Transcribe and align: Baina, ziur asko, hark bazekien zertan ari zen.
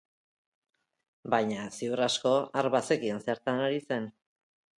Baina, 1.33 1.65
ziur 1.75 2.01
asko, 2.07 2.33
hark 2.63 2.73
bazekien 2.77 3.23
zertan 3.29 3.63
ari 3.69 3.85
zen. 3.89 4.11